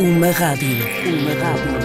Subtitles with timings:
[0.00, 0.78] Uma rádio.
[1.06, 1.78] Uma rádio.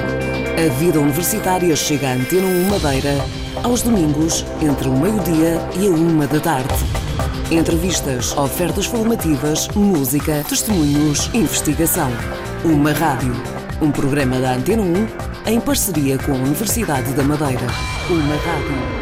[0.57, 3.23] A vida universitária chega à Antena 1 Madeira
[3.63, 6.73] aos domingos, entre o meio-dia e a uma da tarde.
[7.51, 12.09] Entrevistas, ofertas formativas, música, testemunhos, investigação.
[12.65, 13.35] Uma rádio.
[13.81, 17.67] Um programa da Antena 1 em parceria com a Universidade da Madeira.
[18.09, 18.92] Uma rádio.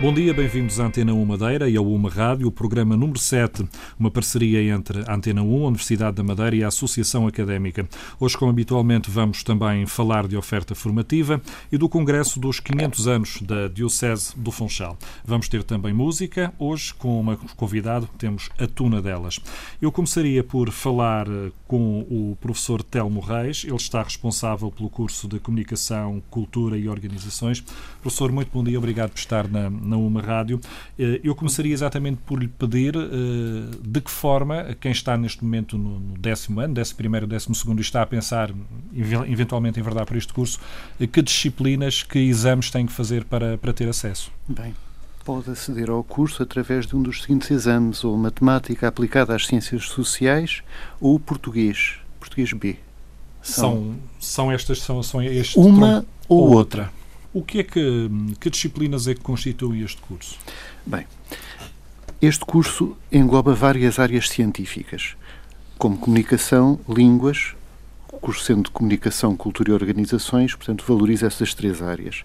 [0.00, 3.68] Bom dia, bem-vindos à Antena 1 Madeira e ao Uma Rádio, o programa número 7,
[3.98, 7.86] uma parceria entre a Antena 1, a Universidade da Madeira e a Associação Académica.
[8.18, 11.38] Hoje, como habitualmente, vamos também falar de oferta formativa
[11.70, 14.96] e do Congresso dos 500 anos da Diocese do Funchal.
[15.22, 19.38] Vamos ter também música, hoje com uma convidado, temos a tuna delas.
[19.82, 25.28] Eu começaria por falar eh, com o professor Telmo Reis, ele está responsável pelo curso
[25.28, 27.62] de Comunicação, Cultura e Organizações.
[28.00, 30.60] Professor, muito bom dia, obrigado por estar na na Uma Rádio.
[30.98, 35.76] Eh, eu começaria exatamente por lhe pedir eh, de que forma quem está neste momento
[35.76, 38.50] no décimo ano, décimo primeiro, décimo segundo, e está a pensar
[38.94, 40.58] eventualmente em verdade para este curso,
[40.98, 44.30] eh, que disciplinas, que exames tem que fazer para, para ter acesso?
[44.48, 44.74] Bem,
[45.24, 49.84] pode aceder ao curso através de um dos seguintes exames, ou matemática aplicada às ciências
[49.86, 50.62] sociais,
[51.00, 52.76] ou português, português B.
[53.42, 56.82] São, são, são estas, são, são este Uma ou outra.
[56.82, 56.99] outra.
[57.32, 60.36] O que é que, que disciplinas é que constituem este curso?
[60.84, 61.06] Bem,
[62.20, 65.16] este curso engloba várias áreas científicas,
[65.78, 67.54] como comunicação, línguas,
[68.20, 72.24] curso sendo de comunicação, cultura e organizações, portanto, valoriza essas três áreas.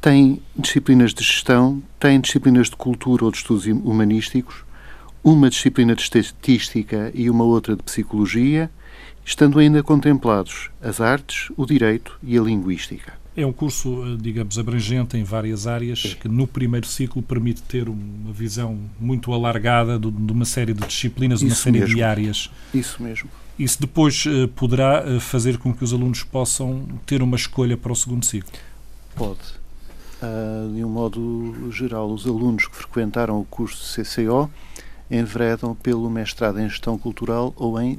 [0.00, 4.64] Tem disciplinas de gestão, tem disciplinas de cultura ou de estudos humanísticos,
[5.24, 8.70] uma disciplina de estatística e uma outra de psicologia,
[9.24, 13.20] estando ainda contemplados as artes, o direito e a linguística.
[13.34, 17.88] É um curso, eh, digamos, abrangente em várias áreas, que no primeiro ciclo permite ter
[17.88, 21.96] uma visão muito alargada de, uma série de disciplinas, Isso uma série mesmo.
[21.96, 22.50] de áreas.
[22.74, 23.30] Isso mesmo.
[23.58, 27.92] Isso depois uh, poderá uh, fazer com que os alunos possam ter uma escolha para
[27.92, 28.52] o segundo ciclo?
[29.14, 29.40] Pode.
[30.22, 34.50] Uh, de um modo geral, os alunos que frequentaram o curso de CCO
[35.10, 37.98] enveredam pelo mestrado em Gestão Cultural ou em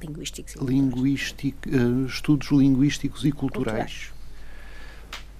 [0.00, 4.12] linguísticos e linguístic, uh, estudos linguísticos e culturais.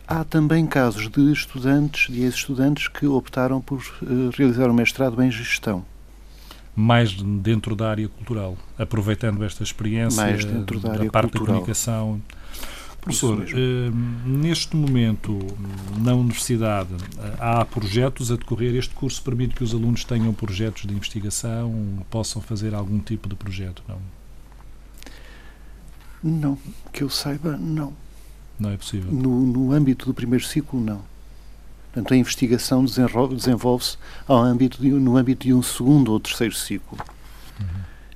[0.06, 5.20] Há também casos de estudantes, de ex-estudantes, que optaram por uh, realizar o um mestrado
[5.22, 5.84] em gestão.
[6.76, 11.46] Mais dentro da área cultural, aproveitando esta experiência Mais dentro da, área parte cultural.
[11.46, 12.20] da comunicação.
[13.00, 13.90] Professor, eh,
[14.26, 15.38] neste momento
[15.96, 16.90] na universidade
[17.38, 18.74] há projetos a decorrer.
[18.74, 23.36] Este curso permite que os alunos tenham projetos de investigação, possam fazer algum tipo de
[23.36, 24.00] projeto, não?
[26.26, 26.58] Não,
[26.92, 27.92] que eu saiba, não.
[28.58, 29.12] Não é possível.
[29.12, 31.00] No, no âmbito do primeiro ciclo, não.
[31.92, 33.96] Portanto, a investigação desenvolve-se
[34.28, 36.98] âmbito de, no âmbito de um segundo ou terceiro ciclo,
[37.60, 37.66] uhum.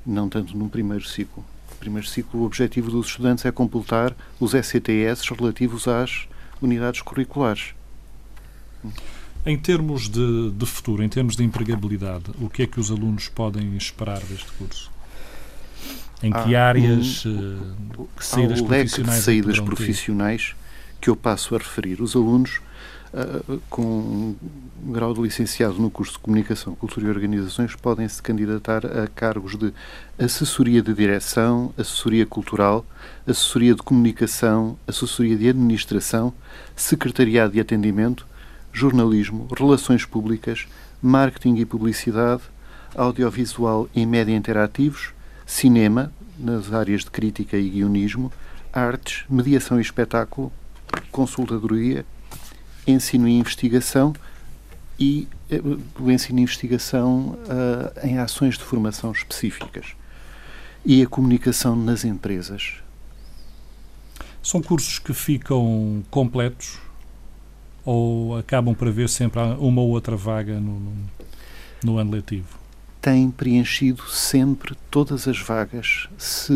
[0.04, 1.44] não tanto num primeiro ciclo.
[1.70, 6.26] No primeiro ciclo, o objetivo dos estudantes é completar os ECTS relativos às
[6.60, 7.74] unidades curriculares.
[9.46, 13.28] Em termos de, de futuro, em termos de empregabilidade, o que é que os alunos
[13.28, 14.90] podem esperar deste curso?
[16.22, 20.54] Em que há áreas um, que saídas há um leque de saídas profissionais
[21.00, 22.00] que eu passo a referir.
[22.02, 22.60] Os alunos
[23.14, 24.36] uh, com um
[24.92, 29.56] grau de licenciado no curso de Comunicação, Cultura e Organizações podem se candidatar a cargos
[29.56, 29.72] de
[30.18, 32.84] assessoria de direção, assessoria cultural,
[33.26, 36.32] assessoria de comunicação, assessoria de administração,
[36.76, 38.26] secretariado de atendimento,
[38.72, 40.66] jornalismo, relações públicas,
[41.02, 42.42] marketing e publicidade,
[42.94, 45.12] audiovisual e média interativos,
[45.50, 48.32] cinema, nas áreas de crítica e guionismo,
[48.72, 50.52] artes, mediação e espetáculo,
[51.10, 52.06] consultadoria,
[52.86, 54.14] ensino e investigação
[54.98, 55.60] e eh,
[55.98, 59.86] o ensino e investigação uh, em ações de formação específicas
[60.84, 62.74] e a comunicação nas empresas.
[64.42, 66.78] São cursos que ficam completos
[67.84, 70.92] ou acabam por haver sempre uma ou outra vaga no, no,
[71.84, 72.59] no ano letivo?
[73.00, 76.52] Tem preenchido sempre todas as vagas se,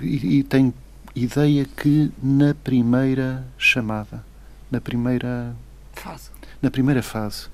[0.00, 0.72] e, e tem
[1.14, 4.24] ideia que na primeira chamada,
[4.70, 5.54] na primeira
[5.92, 6.30] fase.
[6.60, 7.48] Na primeira fase.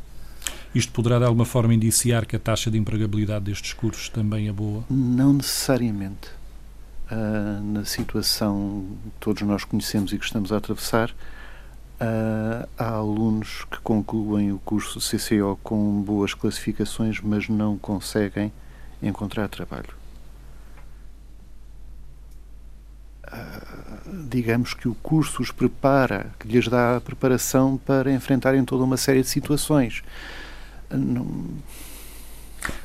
[0.74, 4.52] Isto poderá de alguma forma indiciar que a taxa de empregabilidade destes cursos também é
[4.52, 4.84] boa?
[4.88, 6.28] Não necessariamente.
[7.10, 11.14] Uh, na situação que todos nós conhecemos e que estamos a atravessar,
[12.02, 18.52] Uh, há alunos que concluem o curso CCO com boas classificações, mas não conseguem
[19.00, 19.94] encontrar trabalho.
[23.24, 28.82] Uh, digamos que o curso os prepara, que lhes dá a preparação para enfrentarem toda
[28.82, 30.02] uma série de situações.
[30.90, 31.46] Não...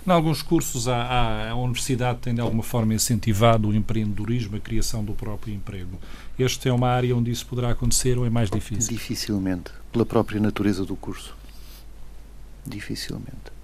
[0.05, 5.03] Em alguns cursos, a, a, universidade tem de alguma forma incentivado o empreendedorismo, a criação
[5.03, 5.99] do próprio emprego.
[6.37, 8.93] Este é uma área onde isso poderá acontecer ou é mais difícil?
[8.93, 11.35] Dificilmente, pela própria natureza do curso.
[12.65, 13.57] Dificilmente.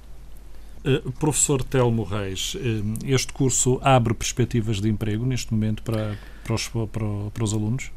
[0.86, 2.60] Uh, professor Telmo Reis, uh,
[3.06, 7.90] este curso abre perspectivas de emprego neste momento para, para, os, para, para os alunos?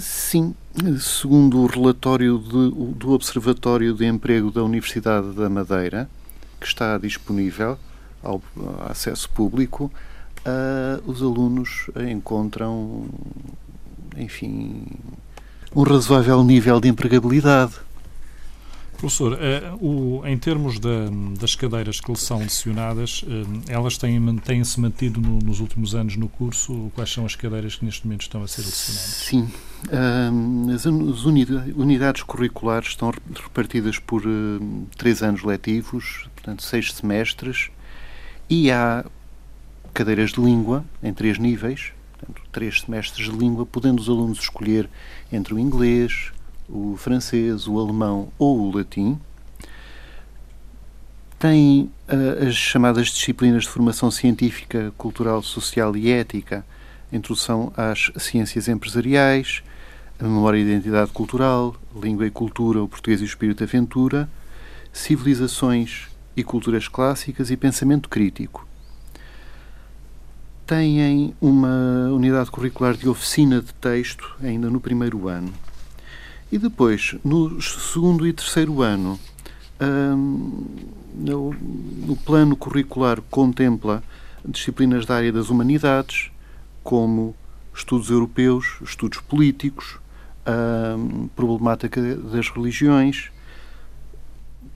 [0.00, 0.54] Sim,
[0.98, 6.08] segundo o relatório de, do Observatório de Emprego da Universidade da Madeira,
[6.60, 7.78] que está disponível
[8.22, 8.42] ao
[8.88, 9.90] acesso público,
[10.46, 13.06] uh, os alunos encontram,
[14.16, 14.86] enfim,
[15.74, 17.72] um razoável nível de empregabilidade.
[19.00, 19.38] Professor, uh,
[19.82, 21.08] o, em termos da,
[21.40, 23.26] das cadeiras que lhe são lecionadas, uh,
[23.66, 26.92] elas têm-se têm mantido no, nos últimos anos no curso?
[26.94, 29.10] Quais são as cadeiras que neste momento estão a ser lecionadas?
[29.10, 29.48] Sim.
[29.86, 33.10] Uh, as unidades curriculares estão
[33.42, 34.22] repartidas por
[34.98, 37.70] três anos letivos, portanto, seis semestres,
[38.50, 39.06] e há
[39.94, 44.90] cadeiras de língua em três níveis, portanto, três semestres de língua, podendo os alunos escolher
[45.32, 46.32] entre o inglês,
[46.72, 49.18] o francês, o alemão ou o latim.
[51.38, 56.64] Tem uh, as chamadas disciplinas de formação científica, cultural, social e ética,
[57.12, 59.62] introdução às ciências empresariais,
[60.18, 64.28] a memória e identidade cultural, língua e cultura, o português e o espírito de aventura,
[64.92, 68.66] civilizações e culturas clássicas e pensamento crítico.
[70.66, 75.52] Têm uma unidade curricular de oficina de texto ainda no primeiro ano.
[76.52, 79.18] E depois, no segundo e terceiro ano,
[79.80, 80.64] hum,
[82.08, 84.02] o plano curricular contempla
[84.44, 86.30] disciplinas da área das humanidades,
[86.82, 87.34] como
[87.74, 89.98] estudos europeus, estudos políticos,
[91.36, 93.30] problemática das religiões,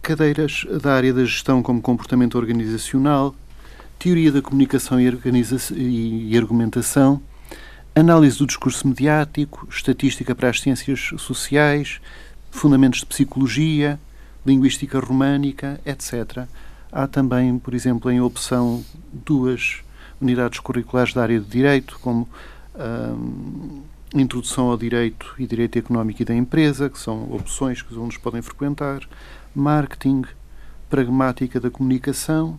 [0.02, 3.34] cadeiras da área da gestão como comportamento organizacional,
[3.98, 7.20] teoria da comunicação e, e argumentação,
[7.94, 12.00] análise do discurso mediático, estatística para as ciências sociais,
[12.50, 13.98] fundamentos de psicologia,
[14.44, 16.46] linguística românica, etc.
[16.90, 19.78] Há também, por exemplo, em opção duas
[20.20, 22.28] unidades curriculares da área de direito, como
[22.74, 23.82] hum,
[24.14, 28.16] introdução ao direito e direito económico e da empresa, que são opções que os alunos
[28.16, 29.00] podem frequentar,
[29.54, 30.24] marketing,
[30.88, 32.58] pragmática da comunicação,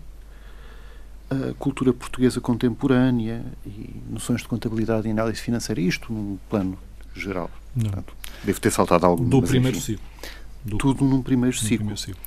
[1.30, 6.78] a cultura portuguesa contemporânea e noções de contabilidade e análise financeira, isto num plano
[7.16, 7.50] geral.
[7.74, 9.24] Portanto, devo ter saltado algo.
[9.24, 10.06] Do primeiro enfim, ciclo.
[10.64, 11.78] Do, tudo num primeiro ciclo.
[11.78, 12.22] primeiro ciclo.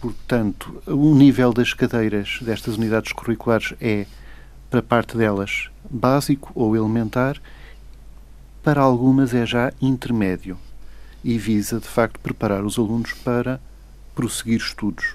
[0.00, 4.06] Portanto, o nível das cadeiras destas unidades curriculares é,
[4.70, 7.40] para parte delas, básico ou elementar,
[8.62, 10.58] para algumas é já intermédio
[11.22, 13.60] e visa, de facto, preparar os alunos para
[14.14, 15.14] prosseguir estudos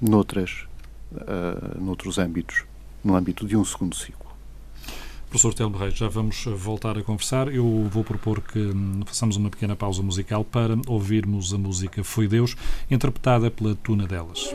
[0.00, 0.66] noutras,
[1.16, 2.64] uh, noutros âmbitos,
[3.02, 4.26] no âmbito de um segundo ciclo.
[5.28, 7.52] Professor Telmo Reis, já vamos voltar a conversar.
[7.52, 12.28] Eu vou propor que hum, façamos uma pequena pausa musical para ouvirmos a música Foi
[12.28, 12.56] Deus,
[12.90, 14.54] interpretada pela Tuna Delas.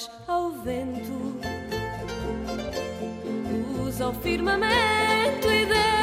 [0.00, 1.36] voz ao vento,
[3.76, 5.99] luz ao firmamento e deu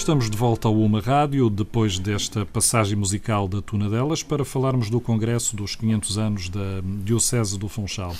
[0.00, 4.88] Estamos de volta ao Uma Rádio, depois desta passagem musical da Tuna delas, para falarmos
[4.88, 8.16] do Congresso dos 500 anos da Diocese do Funchal.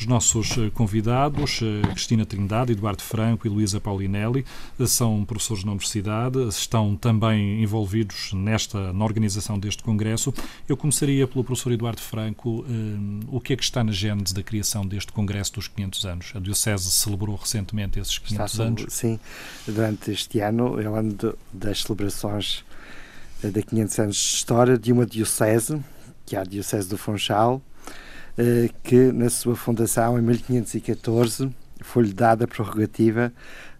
[0.00, 4.46] Os nossos eh, convidados, eh, Cristina Trindade, Eduardo Franco e Luísa Paulinelli,
[4.78, 10.32] eh, são professores na Universidade, estão também envolvidos nesta, na organização deste Congresso.
[10.66, 12.64] Eu começaria pelo professor Eduardo Franco.
[13.28, 16.32] O que é que está na gênese da criação deste Congresso dos 500 anos?
[16.34, 18.86] A Diocese celebrou recentemente esses 500 Está anos.
[18.88, 19.20] Sim,
[19.66, 22.64] durante este ano é o ano de- das celebrações
[23.42, 25.78] de 500 anos de história de uma diocese,
[26.24, 27.60] que é a Diocese do Funchal,
[28.82, 31.50] que na sua fundação em 1514
[31.82, 33.32] foi-lhe dada a prerrogativa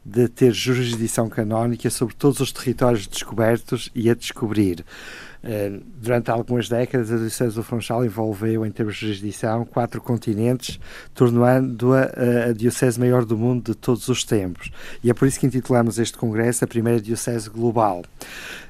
[0.05, 4.83] de ter jurisdição canónica sobre todos os territórios descobertos e a descobrir.
[5.43, 10.81] Eh, Durante algumas décadas, a Diocese do Funchal envolveu, em termos de jurisdição, quatro continentes,
[11.15, 14.71] tornando-a eh, a Diocese maior do mundo de todos os tempos.
[15.05, 18.03] E é por isso que intitulamos este Congresso a primeira Diocese Global.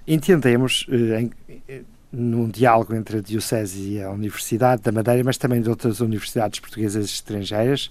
[0.06, 1.30] Entendemos, eh, em-
[1.68, 6.00] eh, num diálogo entre a Diocese e a Universidade da Madeira, mas também de outras
[6.00, 7.88] universidades portuguesas e estrangeiras,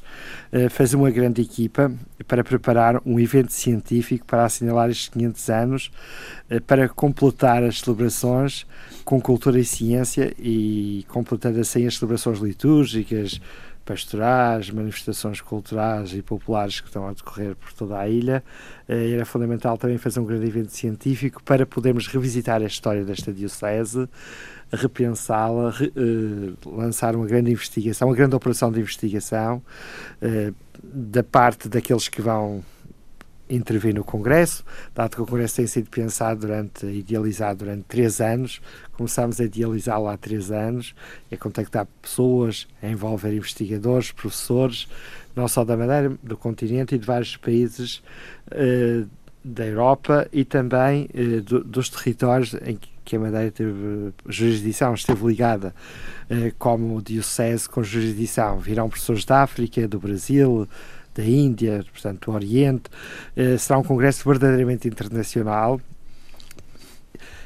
[0.52, 1.92] eh, fazer uma grande equipa
[2.28, 5.92] para preparar um evento científico para assinalar estes 500 anos,
[6.50, 8.66] eh, para completar as celebrações
[9.06, 13.40] com cultura e ciência e completando assim as celebrações litúrgicas,
[13.94, 18.44] pastorais, manifestações culturais e populares que estão a decorrer por toda a ilha.
[18.88, 23.34] Eh, Era fundamental também fazer um grande evento científico para podermos revisitar a história desta
[23.34, 24.08] diocese,
[24.72, 29.60] repensá-la, re- eh, lançar uma grande investigação, uma grande operação de investigação
[30.22, 30.54] eh,
[30.84, 32.64] da parte daqueles que vão
[33.50, 34.64] intervir no Congresso,
[34.94, 38.62] dado que o Congresso tem sido pensado durante, idealizado durante três anos,
[38.94, 40.94] começámos a idealizá-lo há três anos,
[41.32, 44.88] a contactar pessoas, a envolver investigadores, professores,
[45.36, 48.02] não só da Madeira, do continente e de vários países
[48.52, 49.04] eh,
[49.44, 54.94] da Europa e também eh, do- dos territórios em que que a Madeira teve jurisdição,
[54.94, 55.74] esteve ligada
[56.30, 58.60] eh, como diocese com jurisdição.
[58.60, 60.68] Virão professores da África, do Brasil,
[61.20, 62.90] da Índia, portanto do Oriente.
[63.36, 65.80] Eh, será um congresso verdadeiramente internacional.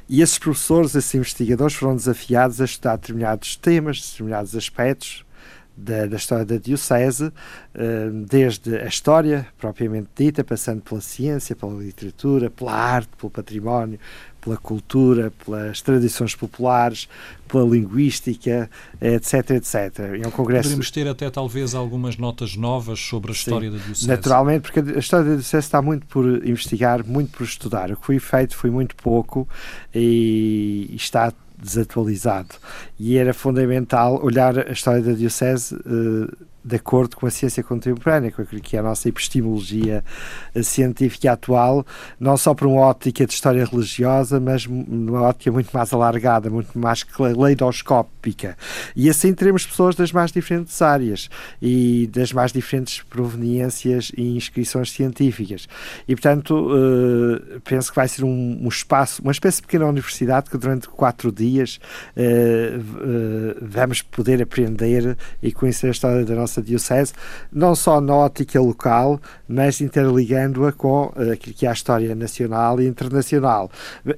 [0.07, 5.25] E esses professores, esses investigadores foram desafiados a estudar determinados temas, determinados aspectos
[5.75, 7.31] da, da história da Diocese,
[7.73, 13.99] eh, desde a história propriamente dita, passando pela ciência, pela literatura, pela arte, pelo património,
[14.43, 17.07] pela cultura, pelas tradições populares,
[17.47, 18.69] pela linguística,
[19.01, 19.99] etc, etc.
[20.21, 24.07] É um congresso Poderemos ter até talvez algumas notas novas sobre a história da Diocese.
[24.07, 27.91] Naturalmente, porque a história da Diocese está muito por investigar, muito por estudar.
[27.91, 29.47] O que foi feito foi muito pouco
[29.93, 32.55] e está desatualizado.
[32.99, 38.31] E era fundamental olhar a história da Diocese eh, de acordo com a ciência contemporânea,
[38.31, 40.03] com aquilo que é a nossa epistemologia
[40.55, 41.85] eh, científica atual,
[42.19, 46.77] não só por uma ótica de história religiosa, mas numa ótica muito mais alargada, muito
[46.77, 47.05] mais
[47.35, 48.57] leidoscópica.
[48.95, 51.29] E assim teremos pessoas das mais diferentes áreas
[51.61, 55.67] e das mais diferentes proveniências e inscrições científicas.
[56.07, 60.57] E, portanto, uh, penso que vai ser um, espaço, uma espécie de pequena universidade que
[60.57, 61.79] durante quatro dias
[62.15, 67.13] uh, vamos poder aprender e conhecer a história da nossa Diocese,
[67.51, 72.87] não só na ótica local, mas interligando-a com aquilo que é a história nacional e
[72.87, 73.71] internacional.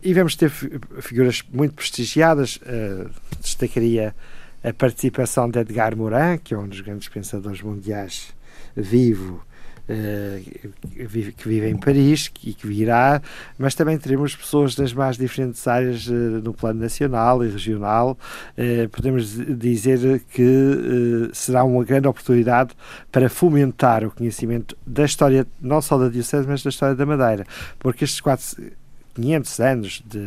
[0.04, 2.60] E vamos ter figuras muito prestigiadas,
[3.40, 4.16] destacaria
[4.64, 8.34] a participação de Edgar Morin, que é um dos grandes pensadores mundiais
[8.76, 9.42] vivo,
[9.88, 13.22] que vive em Paris e que virá,
[13.58, 18.18] mas também teremos pessoas das mais diferentes áreas uh, no plano nacional e regional.
[18.58, 22.72] Uh, podemos dizer que será uma grande oportunidade
[23.12, 27.46] para fomentar o conhecimento da história, não só da Diocese, mas da história da Madeira,
[27.80, 28.46] porque estes quatro
[29.16, 30.20] 500 anos de,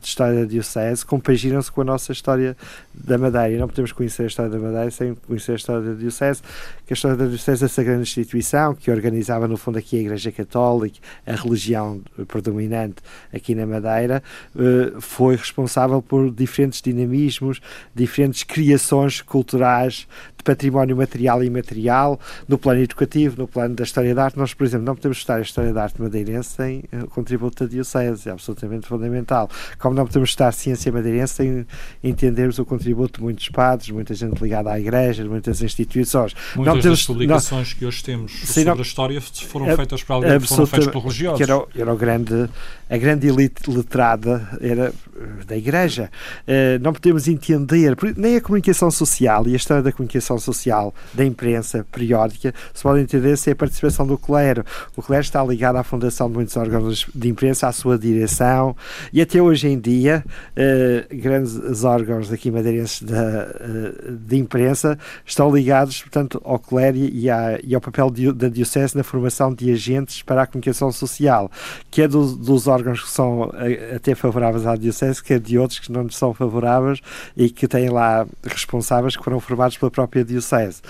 [0.00, 2.54] de história da Diocese compaginam-se com a nossa história
[2.92, 3.50] da Madeira.
[3.50, 6.42] E não podemos conhecer a história da Madeira sem conhecer a história da Diocese,
[6.86, 10.00] que a história da Diocese é essa grande instituição que organizava, no fundo, aqui a
[10.00, 12.96] Igreja Católica, a religião predominante
[13.32, 14.22] aqui na Madeira,
[14.56, 17.60] eh, foi responsável por diferentes dinamismos,
[17.94, 20.06] diferentes criações culturais
[20.44, 24.38] património material e imaterial, no plano educativo, no plano da história da arte.
[24.38, 27.70] Nós, por exemplo, não podemos estudar a história da arte madeirense sem o contributo da
[27.70, 29.48] Diocese absolutamente fundamental.
[29.78, 31.66] Como não podemos estar ciência madeirense sem
[32.02, 36.34] entendermos o contributo de muitos padres, muita gente ligada à igreja, de muitas instituições.
[36.54, 39.76] Muitas podemos, das publicações não, que hoje temos sim, sobre não, a história foram é,
[39.76, 41.38] feitas por alguém, foram feitas por religiosos.
[41.38, 42.48] Que era, era o grande,
[42.90, 44.92] a grande elite letrada era
[45.46, 46.10] da igreja.
[46.42, 51.24] Uh, não podemos entender, nem a comunicação social e a história da comunicação social, da
[51.24, 54.64] imprensa periódica, se pode entender sem a participação do clero.
[54.96, 58.76] O clero está ligado à fundação de muitos órgãos de imprensa, à sua direção
[59.12, 65.54] e até hoje em dia uh, grandes órgãos aqui madeirenses da, uh, de imprensa estão
[65.54, 69.70] ligados, portanto, ao clero e, à, e ao papel de, da Diocese na formação de
[69.70, 71.50] agentes para a comunicação social,
[71.90, 73.52] que é do, dos órgãos que são uh,
[73.94, 77.00] até favoráveis à Diocese, que é de outros que não são favoráveis
[77.36, 80.80] e que têm lá responsáveis que foram formados pela própria Diocese.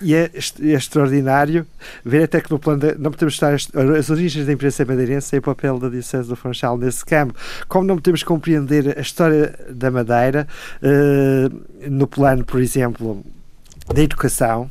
[0.00, 1.66] e é, é, extraordinário
[2.04, 5.38] ver até que no plano de, não podemos estar as origens da imprensa madeirense e
[5.38, 7.34] o papel da Diocese do Funchal nesse campo.
[7.68, 10.46] Como não podemos compreender a história da Madeira
[10.82, 13.24] uh, no plano, por exemplo,
[13.92, 14.70] da educação,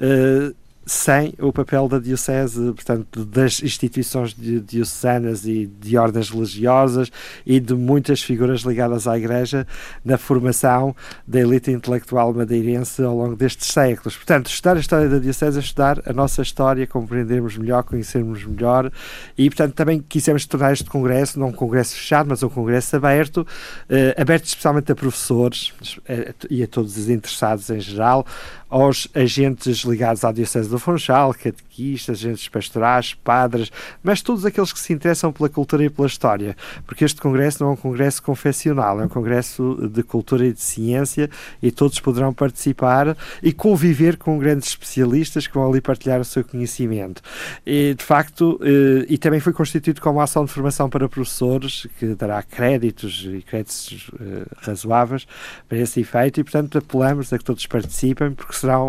[0.00, 0.54] uh,
[0.86, 7.10] sem o papel da Diocese, portanto, das instituições diocesanas e de ordens religiosas
[7.44, 9.66] e de muitas figuras ligadas à Igreja
[10.04, 10.94] na formação
[11.26, 14.16] da elite intelectual madeirense ao longo destes séculos.
[14.16, 18.92] Portanto, estudar a história da Diocese é estudar a nossa história, compreendermos melhor, conhecermos melhor
[19.36, 23.44] e, portanto, também quisemos tornar este congresso não um congresso fechado, mas um congresso aberto,
[23.88, 25.72] eh, aberto especialmente a professores
[26.08, 28.24] eh, e a todos os interessados em geral,
[28.68, 33.70] aos agentes ligados à Diocese do Funchal, catequistas, agentes pastorais, padres,
[34.02, 37.70] mas todos aqueles que se interessam pela cultura e pela história, porque este congresso não
[37.70, 41.30] é um congresso confessional, é um congresso de cultura e de ciência
[41.62, 46.44] e todos poderão participar e conviver com grandes especialistas que vão ali partilhar o seu
[46.44, 47.22] conhecimento.
[47.64, 52.06] E, de facto, eh, e também foi constituído como ação de formação para professores, que
[52.14, 55.26] dará créditos e créditos eh, razoáveis
[55.68, 58.80] para esse efeito, e, portanto, apelamos a que todos participem, porque será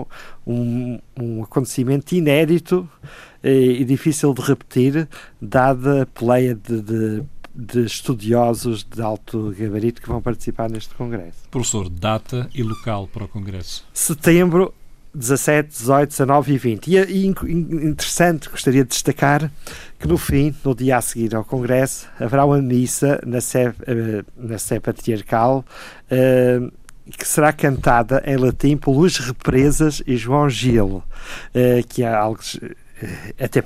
[0.45, 2.89] um, um acontecimento inédito
[3.43, 5.07] e, e, difícil de repetir,
[5.41, 11.47] dada a pleia de, de, de estudiosos de alto gabarito que vão participar neste congresso.
[11.51, 13.85] Professor, data e local para o congresso?
[13.93, 14.73] Setembro
[15.17, 16.87] 17, 18, 19 e 20.
[16.87, 19.51] E, e interessante, gostaria de destacar
[19.99, 24.23] que no fim, no dia a seguir ao Congresso, haverá uma missa na Sé, eh,
[24.37, 25.65] na Sé Patriarcal.
[26.11, 26.71] Uh,
[27.17, 31.03] que será cantada em latim por Luís Represas e João Gil,
[31.53, 33.61] eh, que é algo eh, até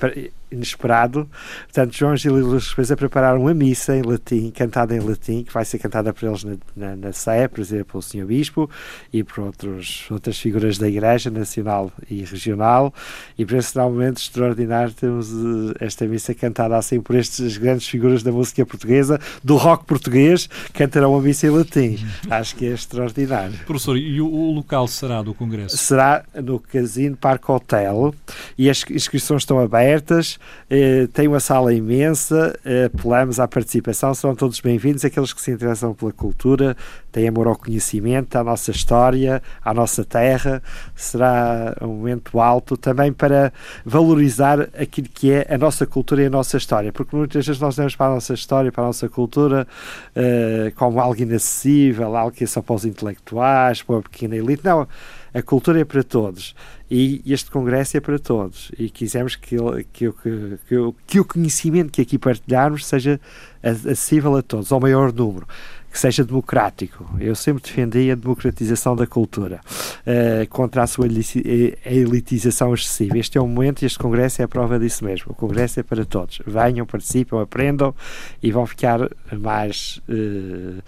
[0.52, 1.30] inesperado.
[1.64, 5.54] Portanto, João Gil e Luís Despesa prepararam uma missa em latim, cantada em latim, que
[5.54, 8.26] vai ser cantada por eles na, na, na Sé, por exemplo, pelo Sr.
[8.26, 8.70] Bispo
[9.12, 12.94] e por outros, outras figuras da Igreja Nacional e Regional.
[13.38, 18.24] E por esse momento extraordinário temos uh, esta missa cantada assim por estas grandes figuras
[18.24, 22.00] da música portuguesa, do rock português, cantarão a missa em latim.
[22.30, 23.58] Acho que é extraordinário.
[23.66, 25.78] Professor, e o, o local será do Congresso?
[25.78, 28.14] Será no Casino Parque Hotel
[28.58, 34.36] e as inscrições estão abertas eh, tem uma sala imensa, eh, apelamos à participação, serão
[34.36, 36.76] todos bem-vindos, aqueles que se interessam pela cultura,
[37.12, 40.62] têm amor ao conhecimento, à nossa história, à nossa terra.
[40.96, 43.52] Será um momento alto também para
[43.86, 47.78] valorizar aquilo que é a nossa cultura e a nossa história, porque muitas vezes nós
[47.78, 49.68] olhamos para a nossa história, para a nossa cultura,
[50.16, 54.64] uh, como algo inacessível, algo que é só para os intelectuais, para uma pequena elite.
[54.64, 54.88] Não,
[55.34, 56.56] a cultura é para todos
[56.90, 59.56] e este congresso é para todos e quisemos que,
[59.94, 63.20] que, que, que, que o conhecimento que aqui partilharmos seja
[63.64, 65.48] acessível a todos, ao maior número
[65.92, 67.06] que seja democrático.
[67.20, 69.60] Eu sempre defendi a democratização da cultura
[70.02, 71.06] uh, contra a sua
[71.86, 73.18] elitização excessiva.
[73.18, 75.32] Este é o momento e este congresso é a prova disso mesmo.
[75.32, 76.42] O congresso é para todos.
[76.48, 77.94] Venham, participem, aprendam
[78.42, 79.00] e vão ficar
[79.38, 80.02] mais.
[80.08, 80.82] Uh,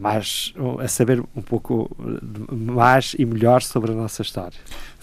[0.00, 1.90] mais a saber um pouco
[2.50, 4.58] mais e melhor sobre a nossa história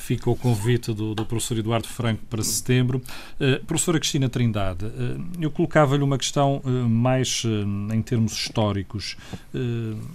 [0.07, 3.01] fica o convite do, do professor Eduardo Franco para setembro.
[3.39, 4.91] Uh, professora Cristina Trindade, uh,
[5.41, 7.43] eu colocava-lhe uma questão uh, mais
[7.93, 9.17] em termos históricos.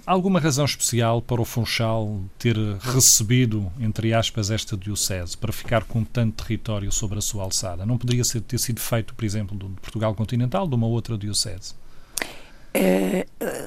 [0.06, 6.04] alguma razão especial para o Funchal ter recebido, entre aspas, esta diocese, para ficar com
[6.04, 7.84] tanto território sobre a sua alçada?
[7.84, 11.74] Não poderia ser, ter sido feito, por exemplo, de Portugal continental, de uma outra diocese?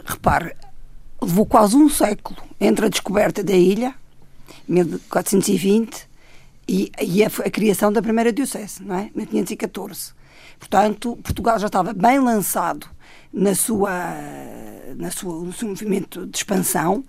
[0.06, 0.56] Repare,
[1.22, 3.94] levou quase um século entre a descoberta da ilha,
[4.68, 6.08] 1420,
[6.68, 9.10] e, e a, a, criação da primeira diocese, não é?
[9.14, 10.14] 1514.
[10.58, 12.88] Portanto, Portugal já estava bem lançado
[13.32, 13.92] na sua,
[14.96, 17.04] na sua, no seu movimento de expansão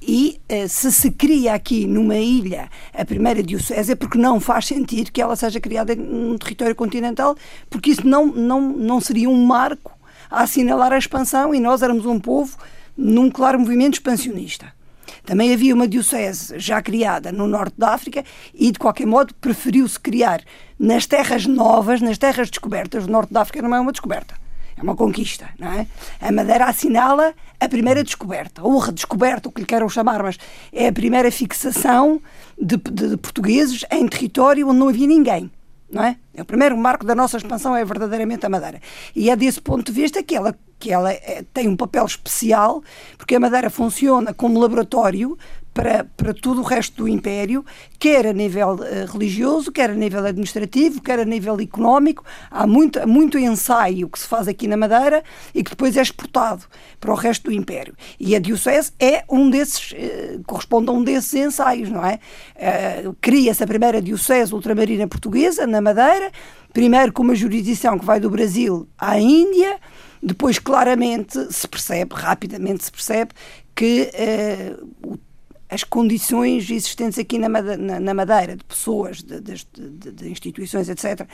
[0.00, 4.66] e uh, se se cria aqui numa ilha a primeira diocese é porque não faz
[4.66, 7.36] sentido que ela seja criada num território continental,
[7.70, 9.96] porque isso não, não, não seria um marco
[10.30, 12.56] a assinalar a expansão e nós éramos um povo
[12.98, 14.76] num claro movimento expansionista.
[15.24, 19.98] Também havia uma diocese já criada no norte da África e, de qualquer modo, preferiu-se
[19.98, 20.42] criar
[20.78, 23.04] nas terras novas, nas terras descobertas.
[23.04, 24.34] O norte da África não é uma descoberta,
[24.76, 25.86] é uma conquista, não é?
[26.20, 30.38] A Madeira assinala a primeira descoberta, ou redescoberta, o que lhe queiram chamar, mas
[30.72, 32.20] é a primeira fixação
[32.60, 35.50] de, de, de portugueses em território onde não havia ninguém
[35.90, 36.16] não é?
[36.34, 36.42] é?
[36.42, 38.80] O primeiro marco da nossa expansão é verdadeiramente a Madeira.
[39.14, 42.82] E é desse ponto de vista que ela, que ela é, tem um papel especial,
[43.16, 45.36] porque a Madeira funciona como laboratório
[45.72, 47.64] para, para todo o resto do Império,
[47.98, 52.24] quer a nível uh, religioso, quer a nível administrativo, quer a nível económico.
[52.50, 55.22] Há muito, muito ensaio que se faz aqui na Madeira
[55.54, 56.64] e que depois é exportado
[56.98, 57.94] para o resto do Império.
[58.18, 62.18] E a Diocese é um desses, uh, corresponde a um desses ensaios, não é?
[62.56, 66.32] Uh, Cria-se a primeira Diocese ultramarina portuguesa, na Madeira,
[66.72, 69.78] primeiro com uma jurisdição que vai do Brasil à Índia,
[70.22, 73.30] depois claramente se percebe, rapidamente se percebe,
[73.74, 75.27] que uh, o
[75.68, 80.88] as condições existentes aqui na Madeira, na Madeira de pessoas, de, de, de, de, instituições,
[80.88, 81.28] etc.,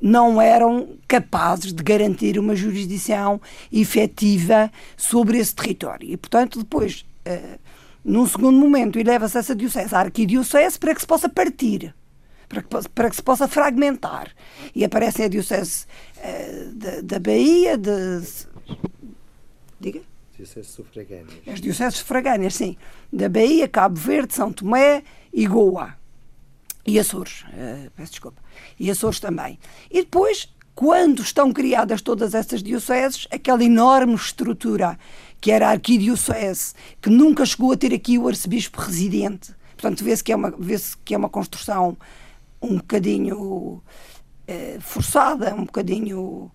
[0.00, 3.40] não eram capazes de garantir uma jurisdição
[3.72, 6.10] efetiva sobre esse território.
[6.10, 7.58] E, portanto, depois, uh,
[8.04, 11.94] num segundo momento, eleva-se essa diocese à arquidiocese para que se possa partir.
[12.48, 14.28] Para que, para que se possa fragmentar.
[14.74, 15.86] E aparecem a diocese
[16.18, 17.92] uh, da, da Bahia, de.
[20.42, 21.28] Dioceses sufragâneas.
[21.46, 22.76] As dioceses sufragâneas, sim.
[23.12, 25.94] Da Bahia, Cabo Verde, São Tomé e Goa.
[26.84, 28.42] E Açores, uh, peço desculpa.
[28.78, 29.56] E Açores também.
[29.88, 34.98] E depois, quando estão criadas todas essas dioceses, aquela enorme estrutura
[35.40, 39.54] que era a arquidiocese, que nunca chegou a ter aqui o arcebispo residente.
[39.76, 41.96] Portanto, vê-se que, é uma, vê que é uma construção
[42.60, 46.50] um bocadinho uh, forçada, um bocadinho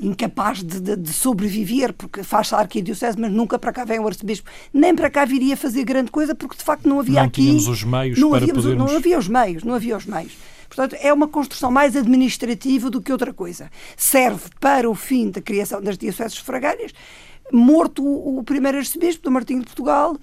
[0.00, 4.06] incapaz de, de, de, sobreviver, porque faz-se a arquidiocese, mas nunca para cá vem o
[4.06, 4.50] arcebispo.
[4.72, 7.40] Nem para cá viria fazer grande coisa, porque de facto não havia não aqui...
[7.40, 8.90] Não tínhamos os meios não para podermos...
[8.90, 10.32] Não havia os meios, não havia os meios.
[10.68, 13.70] Portanto, é uma construção mais administrativa do que outra coisa.
[13.96, 16.92] Serve para o fim da criação das dioceses sufragâneas.
[17.50, 20.16] Morto o, o primeiro arcebispo, do Martinho de Portugal,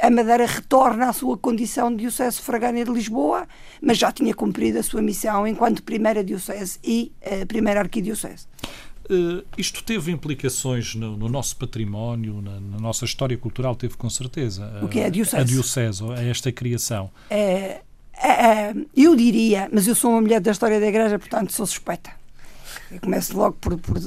[0.00, 3.46] a Madeira retorna à sua condição de diocese sufragânea de Lisboa,
[3.80, 8.48] mas já tinha cumprido a sua missão enquanto primeira diocese e uh, primeira arquidiocese.
[9.12, 14.08] Uh, isto teve implicações no, no nosso património, na, na, nossa história cultural, teve com
[14.08, 14.80] certeza.
[14.82, 15.36] O que é a Diocese?
[15.36, 17.10] A Diocese, esta criação.
[17.28, 17.82] É,
[18.14, 22.10] é, eu diria, mas eu sou uma mulher da história da Igreja, portanto sou suspeita.
[22.90, 23.98] Eu começo logo por, por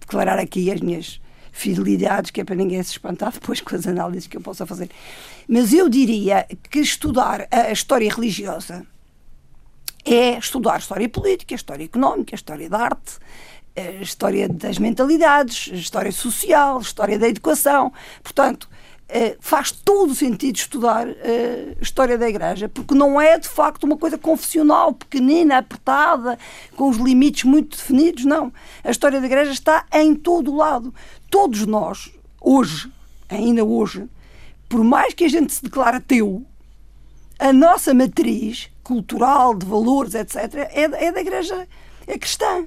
[0.00, 1.20] declarar aqui as minhas
[1.52, 4.90] fidelidades, que é para ninguém se espantar depois com as análises que eu possa fazer.
[5.46, 8.84] Mas eu diria que estudar a história religiosa
[10.04, 13.18] é estudar a história política, a história económica, a história da arte,
[14.00, 17.92] história das mentalidades, história social, história da educação.
[18.22, 18.68] Portanto,
[19.10, 23.84] Uh, faz todo o sentido estudar a história da Igreja, porque não é de facto
[23.84, 26.38] uma coisa confessional, pequenina, apertada,
[26.76, 28.52] com os limites muito definidos, não.
[28.84, 30.92] A história da Igreja está em todo o lado.
[31.30, 32.92] Todos nós, hoje,
[33.30, 34.06] ainda hoje,
[34.68, 36.44] por mais que a gente se declare ateu,
[37.38, 40.36] a nossa matriz cultural, de valores, etc.,
[40.70, 41.66] é, é da Igreja
[42.06, 42.66] é cristã.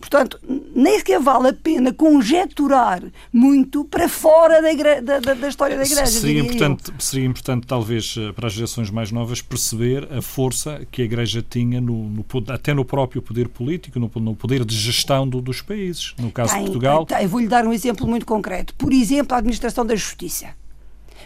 [0.00, 0.38] Portanto,
[0.74, 6.06] nem sequer vale a pena conjecturar muito para fora da, da, da, história da Igreja.
[6.06, 11.02] Seria importante, seria importante, talvez, eh, para as gerações mais novas, perceber a força que
[11.02, 15.28] a Igreja tinha, no, no até no próprio poder político, no, no poder de gestão
[15.28, 16.14] do, dos países.
[16.16, 17.04] No caso tem, de Portugal.
[17.04, 18.74] Tem, eu vou-lhe dar um exemplo muito concreto.
[18.76, 20.46] Por exemplo, a administração da justiça.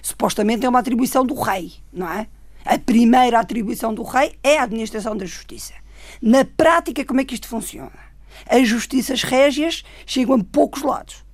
[0.01, 2.27] Supostamente é uma atribuição do rei, não é?
[2.65, 5.75] A primeira atribuição do rei é a administração da justiça.
[6.21, 8.12] Na prática, como é que isto funciona?
[8.47, 11.25] As justiças régias chegam a poucos lados.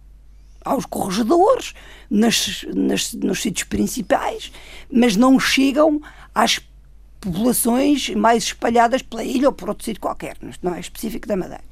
[0.64, 1.75] Aos corregedores,
[2.11, 4.53] nas, nas, nos sítios principais,
[4.90, 6.01] mas não chegam
[6.35, 6.61] às
[7.21, 11.64] populações mais espalhadas pela ilha ou por outro sítio qualquer, não é específico da Madeira.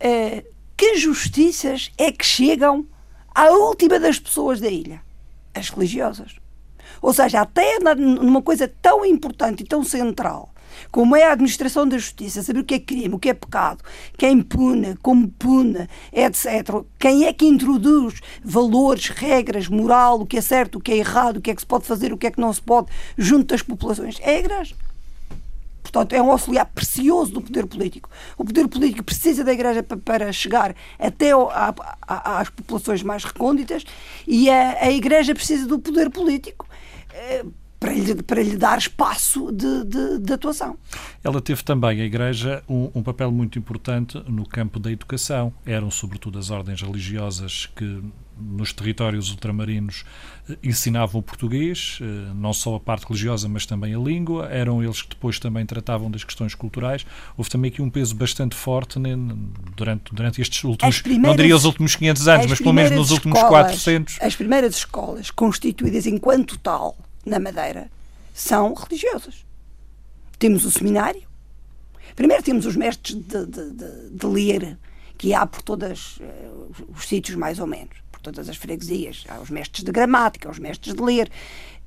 [0.00, 0.44] Uh,
[0.76, 2.86] que justiças é que chegam
[3.34, 5.02] à última das pessoas da ilha?
[5.54, 6.36] As religiosas.
[7.02, 10.52] Ou seja, até numa coisa tão importante e tão central
[10.90, 13.82] como é a administração da justiça, saber o que é crime, o que é pecado,
[14.16, 16.84] quem pune, como pune, etc.
[16.98, 21.38] Quem é que introduz valores, regras, moral, o que é certo, o que é errado,
[21.38, 23.46] o que é que se pode fazer, o que é que não se pode, junto
[23.46, 24.18] das populações?
[24.20, 24.74] É a Igreja.
[25.82, 28.10] Portanto, é um auxiliar precioso do poder político.
[28.36, 31.30] O poder político precisa da Igreja para chegar até
[32.06, 33.84] às populações mais recônditas
[34.26, 36.68] e a, a Igreja precisa do poder político
[37.14, 37.44] eh,
[37.78, 40.76] para lhe, para lhe dar espaço de, de, de, atuação.
[41.22, 45.52] Ela teve também, a Igreja, um, um, papel muito importante no campo da educação.
[45.64, 48.02] Eram, sobretudo, as ordens religiosas que,
[48.36, 50.04] nos territórios ultramarinos,
[50.50, 54.48] eh, ensinavam o português, eh, não só a parte religiosa, mas também a língua.
[54.50, 57.06] Eram eles que depois também tratavam das questões culturais.
[57.36, 59.14] Houve também aqui um peso bastante forte né,
[59.76, 63.38] durante, durante estes últimos, não diria os últimos 500 anos, mas pelo menos nos últimos
[63.38, 64.18] escolas, 400.
[64.20, 66.96] As primeiras escolas, constituídas enquanto tal,
[67.28, 67.90] na Madeira
[68.34, 69.44] são religiosas.
[70.38, 71.22] Temos o seminário.
[72.14, 74.78] Primeiro temos os mestres de, de, de, de ler,
[75.16, 76.50] que há por todos eh,
[76.96, 79.24] os sítios, mais ou menos, por todas as freguesias.
[79.28, 81.30] Há os mestres de gramática, os mestres de ler,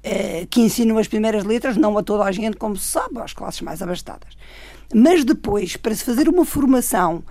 [0.05, 3.33] uh, que ensinam as primeiras letras, não a toda a gente, como se sabe, às
[3.33, 4.37] classes mais abastadas.
[4.93, 7.23] Mas depois, para se fazer uma formação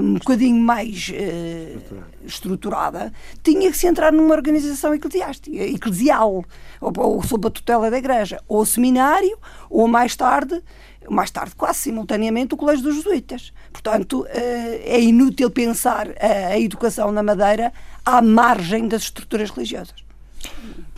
[0.00, 6.44] um bocadinho mais uh, estruturada, tinha que se entrar numa organização eclesiástica, eclesial,
[6.80, 10.62] ou, ou sob a tutela da Igreja, ou seminário, ou mais tarde,
[11.08, 13.52] mais tarde, quase simultaneamente, o Colégio dos Jesuítas.
[13.72, 17.72] Portanto, uh, é inútil pensar a, a educação na Madeira
[18.04, 20.07] à margem das estruturas religiosas.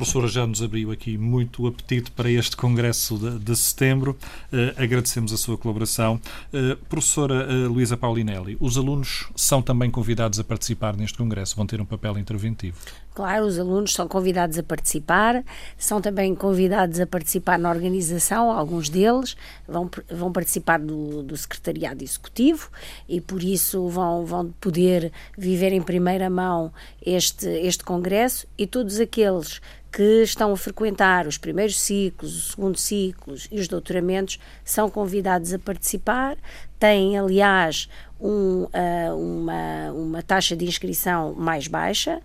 [0.01, 4.17] Professora já nos abriu aqui muito apetite para este congresso de, de setembro.
[4.51, 6.19] Uh, agradecemos a sua colaboração.
[6.55, 11.67] Uh, professora uh, Luísa Paulinelli, os alunos são também convidados a participar neste congresso, vão
[11.67, 12.79] ter um papel interventivo.
[13.13, 15.45] Claro, os alunos são convidados a participar,
[15.77, 22.05] são também convidados a participar na organização, alguns deles vão, vão participar do, do secretariado
[22.05, 22.71] executivo
[23.09, 26.73] e por isso vão, vão poder viver em primeira mão
[27.05, 29.61] este, este congresso e todos aqueles
[29.93, 35.53] que estão a frequentar os primeiros ciclos, os segundos ciclos e os doutoramentos são convidados
[35.53, 36.37] a participar.
[36.79, 37.89] Têm, aliás,
[38.21, 42.21] um, uh, uma, uma taxa de inscrição mais baixa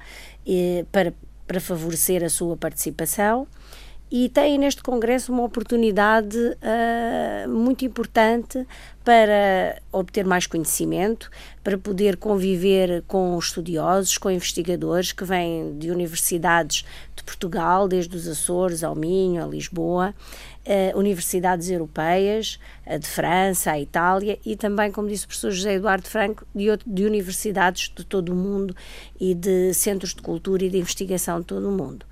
[0.48, 1.14] eh, para,
[1.48, 3.48] para favorecer a sua participação
[4.12, 8.66] e têm neste Congresso uma oportunidade uh, muito importante
[9.04, 11.30] para obter mais conhecimento,
[11.64, 18.28] para poder conviver com estudiosos, com investigadores que vêm de universidades de Portugal, desde os
[18.28, 20.14] Açores ao Minho, a Lisboa,
[20.66, 25.74] uh, universidades europeias, uh, de França, a Itália e também, como disse o professor José
[25.76, 28.76] Eduardo Franco, de, outro, de universidades de todo o mundo
[29.20, 32.06] e de centros de cultura e de investigação de todo o mundo.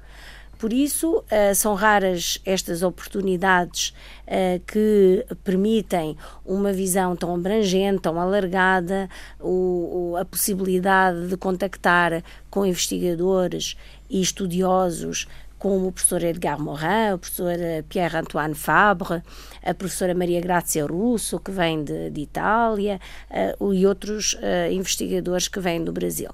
[0.64, 3.94] Por isso, uh, são raras estas oportunidades
[4.26, 9.10] uh, que permitem uma visão tão abrangente, tão alargada,
[9.42, 13.76] o, o, a possibilidade de contactar com investigadores
[14.10, 15.28] e estudiosos
[15.64, 19.24] como o professor Edgar Morin, o professor eh, Pierre-Antoine Fabre,
[19.64, 23.00] a professora Maria Grazia Russo, que vem de, de Itália,
[23.62, 26.32] uh, e outros uh, investigadores que vêm do Brasil.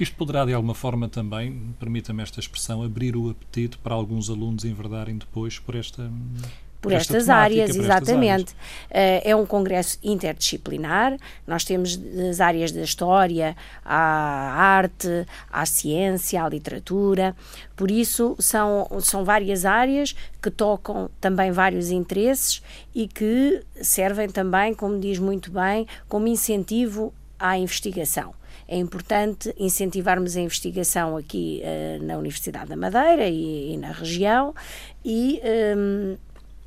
[0.00, 4.64] Isto poderá, de alguma forma, também, permita-me esta expressão, abrir o apetite para alguns alunos
[4.64, 6.10] enverdarem depois por esta
[6.82, 8.54] por esta estas áreas, exatamente.
[8.90, 9.22] Áreas.
[9.24, 11.16] É um congresso interdisciplinar.
[11.46, 17.36] Nós temos as áreas da história, a arte, a ciência, a literatura.
[17.76, 22.60] Por isso, são, são várias áreas que tocam também vários interesses
[22.92, 28.34] e que servem também, como diz muito bem, como incentivo à investigação.
[28.66, 34.52] É importante incentivarmos a investigação aqui uh, na Universidade da Madeira e, e na região
[35.04, 35.40] e.
[35.76, 36.16] Um,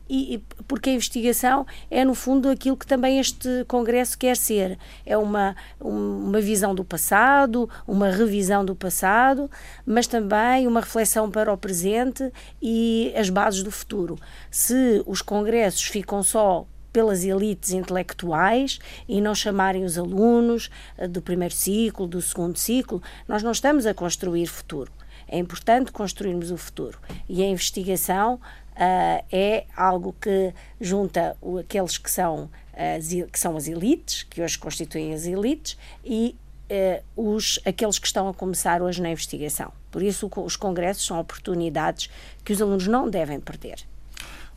[0.10, 5.18] e, porque a investigação é no fundo aquilo que também este congresso quer ser é
[5.18, 9.50] uma uma visão do passado uma revisão do passado
[9.86, 14.18] mas também uma reflexão para o presente e as bases do futuro
[14.52, 21.22] se os congressos ficam só pelas elites intelectuais e não chamarem os alunos eh, do
[21.22, 24.90] primeiro ciclo, do segundo ciclo, nós não estamos a construir futuro.
[25.28, 26.98] É importante construirmos o futuro.
[27.28, 28.40] E a investigação
[28.76, 34.42] uh, é algo que junta o, aqueles que são, as, que são as elites, que
[34.42, 36.36] hoje constituem as elites, e
[36.70, 39.72] uh, os, aqueles que estão a começar hoje na investigação.
[39.90, 42.10] Por isso, os congressos são oportunidades
[42.44, 43.86] que os alunos não devem perder.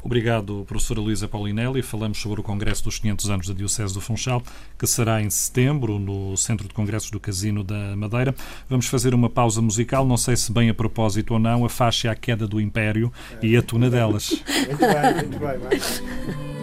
[0.03, 1.83] Obrigado, professora Luísa Paulinelli.
[1.83, 4.43] Falamos sobre o Congresso dos 500 anos da Diocese do Funchal,
[4.79, 8.35] que será em setembro no Centro de Congressos do Casino da Madeira.
[8.69, 12.09] Vamos fazer uma pausa musical, não sei se bem a propósito ou não, a faixa
[12.09, 14.31] é A Queda do Império e a tuna delas.
[14.67, 15.59] Muito bem, muito bem.
[15.59, 16.58] Vai.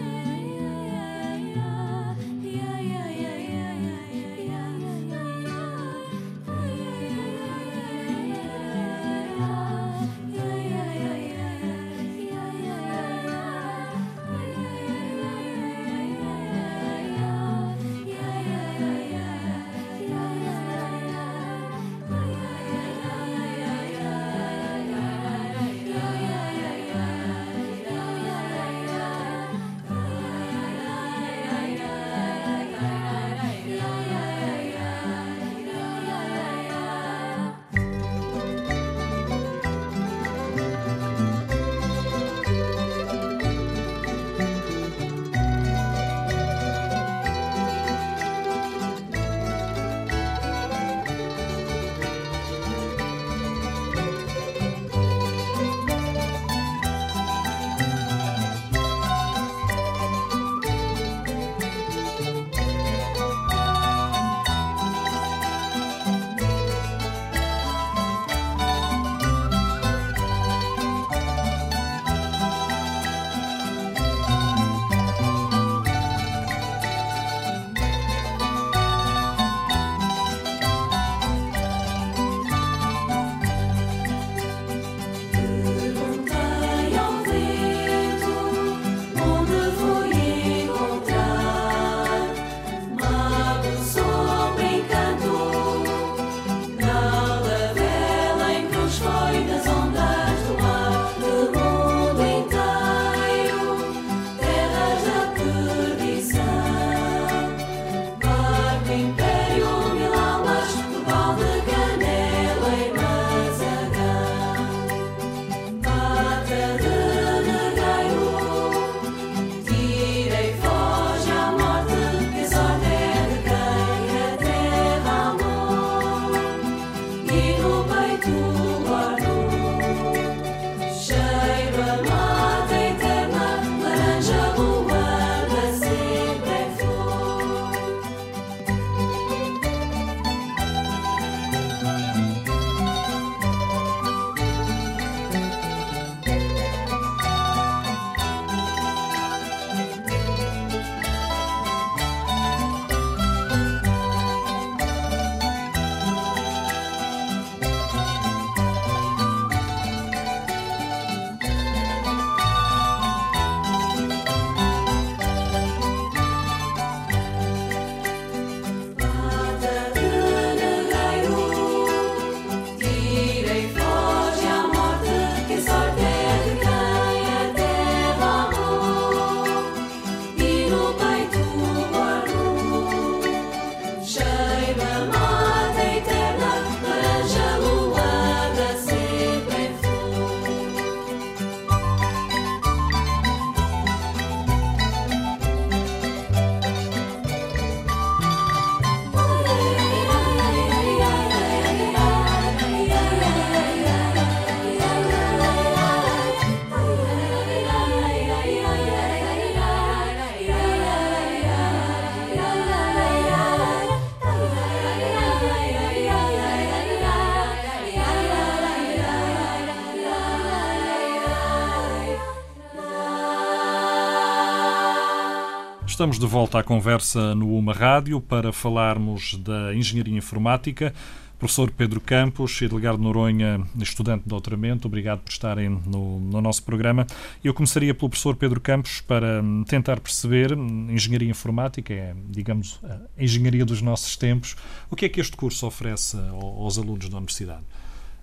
[226.05, 230.93] Estamos de volta à conversa no Uma Rádio para falarmos da engenharia informática.
[231.39, 236.41] Professor Pedro Campos e delegado de Noronha, estudante de doutoramento, obrigado por estarem no, no,
[236.41, 237.07] nosso programa.
[237.43, 243.65] Eu começaria pelo professor Pedro Campos para tentar perceber, engenharia informática é, digamos, a engenharia
[243.65, 244.55] dos nossos tempos.
[244.91, 247.63] O que é que este curso oferece aos alunos da universidade?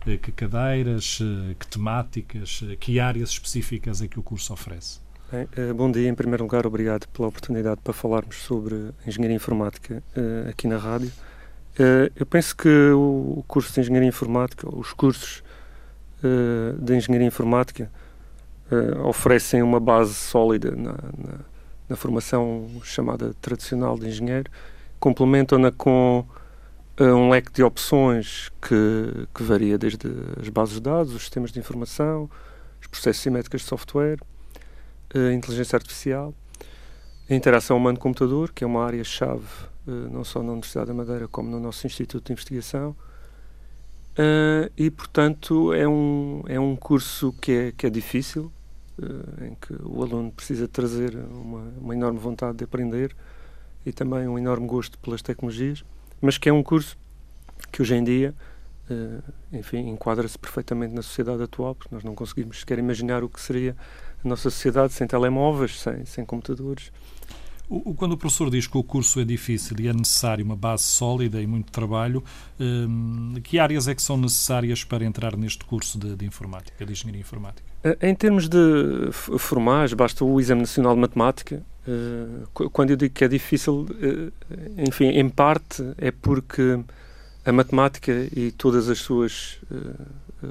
[0.07, 5.02] Eh, que cadeiras, eh, que temáticas, eh, que áreas específicas é que o curso oferece?
[5.33, 10.03] Bem, bom dia, em primeiro lugar, obrigado pela oportunidade para falarmos sobre engenharia informática
[10.47, 11.11] aqui na rádio.
[12.15, 15.43] Eu penso que o curso de engenharia informática, os cursos
[16.79, 17.91] de engenharia informática,
[19.07, 21.39] oferecem uma base sólida na, na,
[21.89, 24.51] na formação chamada tradicional de engenheiro,
[25.01, 26.27] complementam-na com
[27.01, 30.09] um leque de opções que, que varia desde
[30.39, 32.29] as bases de dados, os sistemas de informação,
[32.83, 34.19] os processos simétricos de software,
[35.15, 36.35] a inteligência artificial,
[37.29, 39.47] a interação humano-computador, que é uma área-chave
[39.87, 42.97] eh, não só na Universidade da Madeira como no nosso Instituto de Investigação.
[44.13, 48.53] Uh, e, portanto, é um, é um curso que é, que é difícil,
[49.41, 53.17] em que o aluno precisa trazer uma, uma enorme vontade de aprender
[53.87, 55.83] e também um enorme gosto pelas tecnologias
[56.23, 56.97] mas que é um curso
[57.73, 58.33] que hoje em dia,
[59.53, 63.77] enfim, enquadra-se perfeitamente na sociedade atual, porque nós não conseguimos sequer imaginar o que seria
[64.25, 66.93] a nossa sociedade sem telemóveis, sem, sem computadores.
[67.69, 70.83] O, quando o professor diz que o curso é difícil e é necessário uma base
[70.83, 72.23] sólida e muito trabalho,
[72.61, 76.93] hum, que áreas é que são necessárias para entrar neste curso de, de informática, de
[76.93, 77.67] engenharia informática?
[77.83, 83.13] Eh, em termos de formais, basta o Exame Nacional de Matemática, Uh, quando eu digo
[83.13, 84.33] que é difícil, uh,
[84.79, 86.79] enfim, em parte é porque
[87.45, 89.59] a matemática e todas as suas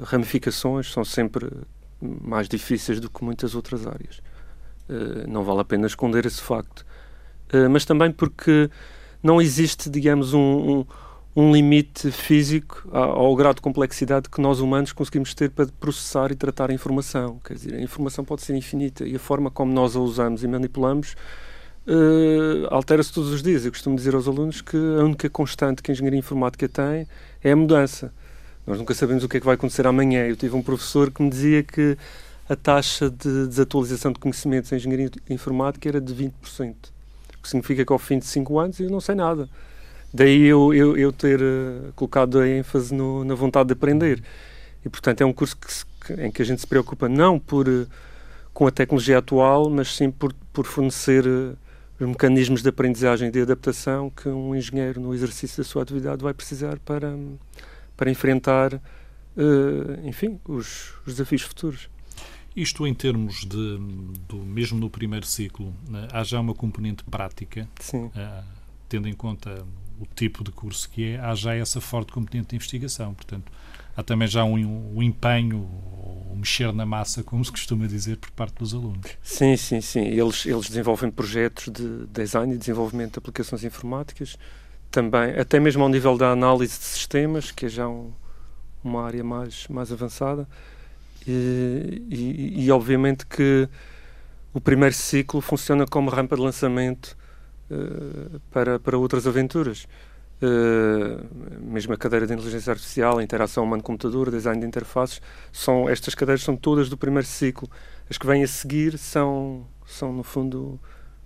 [0.04, 1.48] ramificações são sempre
[2.02, 4.20] mais difíceis do que muitas outras áreas.
[5.28, 6.84] não vale a pena esconder esse facto.
[7.70, 8.68] mas também porque
[9.22, 10.86] não existe, digamos, um, um
[11.34, 16.34] um limite físico ao, grau de complexidade que nós humanos conseguimos ter para processar e
[16.34, 17.40] tratar a informação.
[17.44, 20.48] Quer dizer, a informação pode ser infinita e a forma como nós a usamos e
[20.48, 21.14] manipulamos
[21.86, 23.64] uh, altera-se todos os dias.
[23.64, 27.08] Eu costumo dizer aos alunos que a única constante que a engenharia informática tem
[27.42, 28.12] é a mudança.
[28.66, 30.26] Nós nunca sabemos o que é que vai acontecer amanhã.
[30.26, 31.96] Eu tive um professor que me dizia que
[32.48, 36.30] a taxa de desatualização de conhecimentos em engenharia informática era de 20%.
[37.38, 39.48] O que significa que ao fim de 5 anos eu não sei nada.
[40.14, 44.22] Daí eu, eu, eu ter uh, colocado a ênfase no, na vontade de aprender.
[44.84, 45.84] E, portanto, é um curso que se,
[46.18, 47.86] em que a gente se preocupa não por, uh,
[48.52, 51.56] com a tecnologia atual, mas sim por, por fornecer uh,
[51.98, 56.22] os mecanismos de aprendizagem e de adaptação que um engenheiro, no exercício da sua atividade,
[56.22, 57.16] vai precisar para,
[58.02, 58.82] para enfrentar,
[60.02, 61.88] enfim, os, os desafios futuros.
[62.56, 63.78] Isto em termos de,
[64.28, 68.10] do mesmo no primeiro ciclo, né, há já uma componente prática, Sim.
[68.88, 69.64] tendo em conta
[70.00, 73.14] o tipo de curso que é, há já essa forte componente de investigação.
[73.14, 73.52] Portanto,
[73.96, 75.58] há também já um, um empenho,
[76.28, 79.06] um mexer na massa, como se costuma dizer, por parte dos alunos.
[79.22, 80.00] Sim, sim, sim.
[80.00, 84.36] Eles, eles desenvolvem projetos de design e desenvolvimento de aplicações informáticas,
[84.92, 88.12] também, até mesmo ao nível da análise de sistemas, que é já um,
[88.84, 90.46] uma área mais, mais avançada.
[91.26, 93.68] E, e, e, obviamente que
[94.52, 97.16] o primeiro ciclo funciona como rampa de lançamento
[97.70, 99.86] eh, para, para outras aventuras.
[100.42, 101.24] Uh,
[101.60, 105.22] mesmo a cadeira de inteligência artificial, a interação humano-computador, design de interfaces,
[105.52, 107.70] são, estas cadeiras são todas do primeiro ciclo.
[108.10, 110.80] As que vêm a seguir são, são no fundo,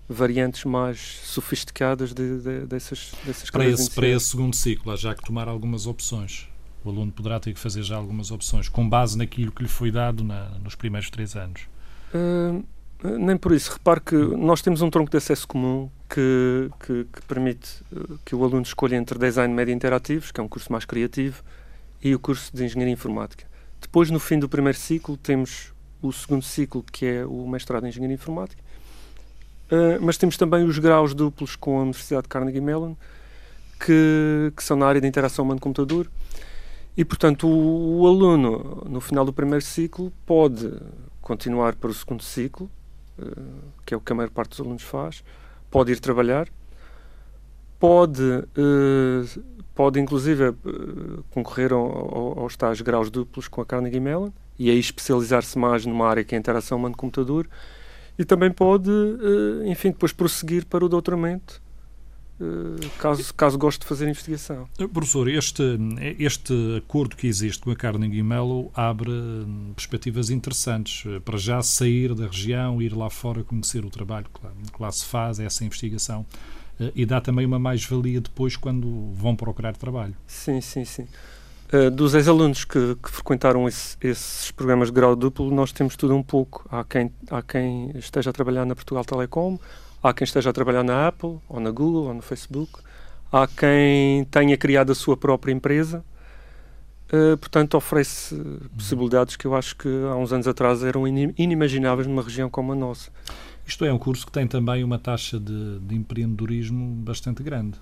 [0.09, 5.14] variantes mais sofisticadas de, de, dessas, dessas para esse, para esse segundo ciclo, há já
[5.14, 6.48] que tomar algumas opções.
[6.84, 9.90] O aluno poderá ter que fazer já algumas opções, com base naquilo que lhe foi
[9.90, 11.62] dado na, nos primeiros três anos.
[12.14, 12.64] Uh,
[13.02, 13.72] nem por isso.
[13.72, 18.34] Repare que nós temos um tronco de acesso comum que, que, que, permite eh, que
[18.34, 21.42] o aluno escolha entre design média interativos, que é um curso mais criativo,
[22.02, 23.44] e o curso de engenharia informática.
[23.80, 27.88] Depois, no fim do primeiro ciclo, temos o segundo ciclo, que é o mestrado em
[27.88, 28.62] engenharia informática.
[29.70, 32.94] Uh, mas temos também os graus duplos com a Universidade de Carnegie Mellon,
[33.84, 36.08] que, que são na área de interação humano-computador.
[36.96, 40.72] E, portanto, o, o, aluno, no final do primeiro ciclo, pode
[41.20, 42.70] continuar para o segundo ciclo,
[43.18, 45.24] uh, que é o que a maior parte dos alunos faz,
[45.70, 46.48] pode ir trabalhar,
[47.78, 49.42] pode, uh,
[49.74, 50.54] pode inclusive
[51.30, 55.84] concorrer ao, ao, aos tais graus duplos com a Carnegie Mellon e aí especializar-se mais
[55.84, 57.46] numa área que é a interação humano-computador
[58.18, 61.60] e também pode, uh, enfim, depois prosseguir para o doutoramento
[62.40, 64.68] eh, caso, caso goste de fazer investigação.
[64.78, 65.62] Eh, professor, este,
[66.18, 71.62] este acordo que existe com a Carnegie Mellon abre hum, perspectivas interessantes eh, para já
[71.62, 74.26] sair da região, ir lá fora conhecer o trabalho
[74.72, 76.26] que lá, se faz, essa investigação,
[76.94, 80.14] e dá também uma mais-valia depois quando vão procurar trabalho.
[80.26, 81.08] Sim, sim, sim.
[81.72, 86.14] Uh, dos ex-alunos que, que, frequentaram esse, esses programas de grau duplo, nós temos tudo
[86.14, 86.64] um pouco.
[86.70, 89.58] Há quem, há quem esteja a trabalhar na Portugal Telecom,
[90.06, 92.80] Há quem esteja a trabalhar na Apple, ou na Google, ou no Facebook.
[93.32, 96.04] Há quem tenha criado a sua própria empresa.
[97.12, 98.36] Uh, portanto, oferece
[98.76, 102.76] possibilidades que eu acho que há uns anos atrás eram inimagináveis numa região como a
[102.76, 103.10] nossa.
[103.66, 107.76] Isto é um curso que tem também uma taxa de, de empreendedorismo bastante grande.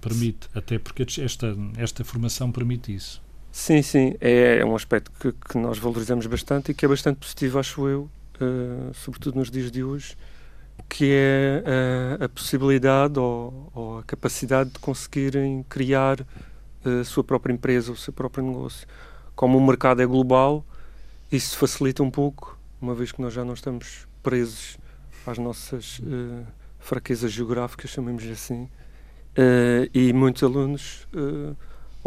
[0.00, 3.22] Permite, até porque esta, esta formação permite isso.
[3.50, 7.16] Sim, sim, é, é um aspecto que, que, nós valorizamos bastante e que é bastante
[7.16, 10.16] positivo, acho eu, uh, sobretudo nos dias de hoje,
[10.88, 11.64] que é
[12.20, 16.24] a, a possibilidade ou, ou, a capacidade de conseguirem criar
[16.84, 18.86] a sua própria empresa, o seu próprio negócio.
[19.34, 20.64] Como o mercado é global,
[21.30, 24.78] isso facilita um pouco, uma vez que nós já não estamos presos
[25.26, 26.46] às nossas uh,
[26.78, 31.56] fraquezas geográficas, chamemos assim, uh, e muitos alunos uh,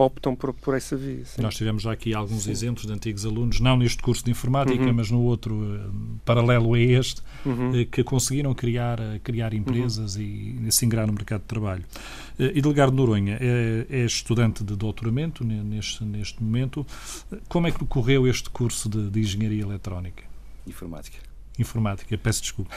[0.02, 1.24] optam por, por essa via.
[1.26, 1.42] Sim.
[1.42, 2.52] Nós tivemos já aqui alguns sim.
[2.52, 4.94] exemplos de antigos alunos, não neste curso de informática, uhum.
[4.94, 7.70] mas no outro uh, paralelo a este, uhum.
[7.70, 10.22] uh, que conseguiram criar, uh, criar empresas uhum.
[10.22, 11.84] e, e se ingrar no mercado de trabalho.
[12.40, 16.86] Uh, Delgado Noronha é, é, estudante de doutoramento neste, neste momento.
[17.48, 20.24] Como é que correu este curso de, de Engenharia Eletrónica?
[20.66, 21.18] Informática.
[21.58, 22.76] Informática, peço desculpa.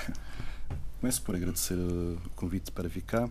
[1.00, 3.28] Começo por agradecer o convite para vir cá.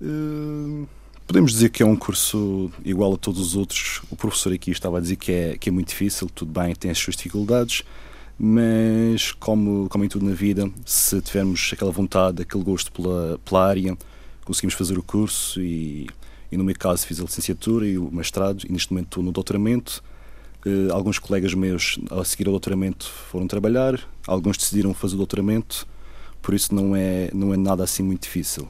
[0.00, 0.86] Uh
[1.26, 4.00] Podemos dizer que é um curso igual a todos os outros.
[4.08, 6.88] O professor aqui estava a dizer que é, que é muito difícil, tudo bem, tem
[6.88, 7.82] as suas dificuldades,
[8.38, 13.66] mas como, como em tudo na vida, se tivermos aquela vontade, aquele gosto pela, pela
[13.66, 13.98] área,
[14.44, 16.06] conseguimos fazer o curso e,
[16.52, 19.32] e no meu caso fiz a licenciatura e o mestrado e neste momento estou no
[19.32, 20.04] doutoramento.
[20.64, 23.98] Uh, alguns colegas meus a seguir ao doutoramento foram trabalhar,
[24.28, 25.88] alguns decidiram fazer o doutoramento,
[26.40, 28.68] por isso não é, não é nada assim muito difícil.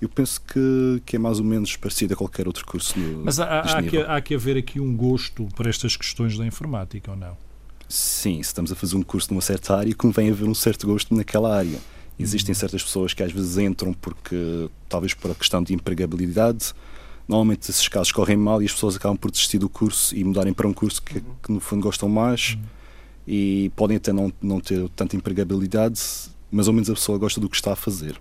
[0.00, 2.98] Eu penso que, que é mais ou menos parecido a qualquer outro curso.
[2.98, 6.44] No, Mas há, há, que, há que haver aqui um gosto para estas questões da
[6.44, 7.36] informática, ou não?
[7.88, 11.14] Sim, se estamos a fazer um curso numa certa área, convém haver um certo gosto
[11.14, 11.78] naquela área.
[12.18, 12.58] Existem uhum.
[12.58, 16.72] certas pessoas que às vezes entram porque, talvez por a questão de empregabilidade,
[17.28, 20.52] normalmente esses casos correm mal e as pessoas acabam por desistir do curso e mudarem
[20.52, 22.62] para um curso que, que no fundo gostam mais uhum.
[23.26, 26.00] e podem até não, não ter tanta empregabilidade,
[26.50, 28.18] mas ao menos a pessoa gosta do que está a fazer.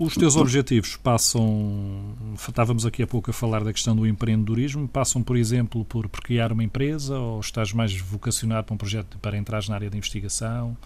[0.00, 5.22] Os teus objetivos passam, estávamos aqui há pouco a falar da questão do empreendedorismo, passam,
[5.22, 9.36] por exemplo, por, por criar uma empresa ou estás mais vocacionado para um projeto para
[9.36, 10.76] entrar na área de investigação?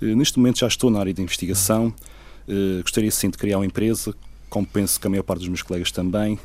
[0.00, 1.88] Eh, neste momento já estou na área de investigação,
[2.48, 4.14] uh, gostaria sim de criar uma empresa,
[4.48, 6.38] como penso que a maior parte dos meus colegas também.